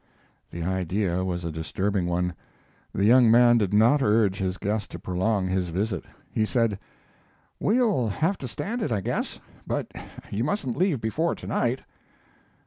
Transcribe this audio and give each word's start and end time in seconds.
The 0.49 0.63
idea 0.63 1.23
was 1.23 1.45
a 1.45 1.51
disturbing 1.51 2.07
one. 2.07 2.33
The 2.91 3.05
young 3.05 3.29
man 3.29 3.59
did 3.59 3.71
not 3.71 4.01
urge 4.01 4.39
his 4.39 4.57
guest 4.57 4.89
to 4.89 4.97
prolong 4.97 5.45
his 5.47 5.69
visit. 5.69 6.05
He 6.31 6.43
said: 6.43 6.79
"We'll 7.59 8.07
have 8.07 8.39
to 8.39 8.47
stand 8.47 8.81
it, 8.81 8.91
I 8.91 9.01
guess, 9.01 9.39
but 9.67 9.91
you 10.31 10.43
mustn't 10.43 10.75
leave 10.75 11.01
before 11.01 11.35
to 11.35 11.45
night." 11.45 11.81